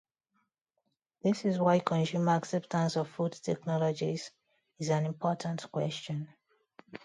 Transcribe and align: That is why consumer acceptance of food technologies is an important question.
That 1.21 1.45
is 1.45 1.59
why 1.59 1.77
consumer 1.77 2.31
acceptance 2.31 2.95
of 2.95 3.07
food 3.07 3.33
technologies 3.33 4.31
is 4.79 4.89
an 4.89 5.05
important 5.05 5.71
question. 5.71 6.27